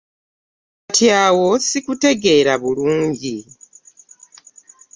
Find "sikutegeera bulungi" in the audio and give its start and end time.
1.67-3.35